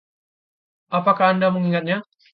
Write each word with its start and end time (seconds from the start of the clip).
Apakah 0.97 1.25
anda 1.33 1.47
mengingatnya? 1.53 1.97